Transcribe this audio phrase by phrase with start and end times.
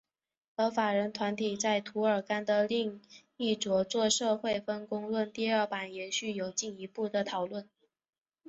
[0.55, 2.99] 而法人团体在涂尔干的另
[3.37, 7.69] 一着作社会分工论第二版序言有进一步的讨论。